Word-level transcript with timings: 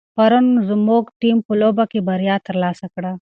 پرون 0.15 0.47
زموږ 0.69 1.03
ټیم 1.21 1.37
په 1.47 1.53
لوبه 1.61 1.83
کې 1.91 1.99
بریا 2.07 2.35
ترلاسه 2.47 2.85
کړه. 2.93 3.11